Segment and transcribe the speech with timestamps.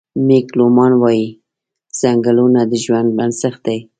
[0.27, 1.27] مېګ لومان وايي:
[1.99, 3.77] "ځنګلونه د ژوند بنسټ دی.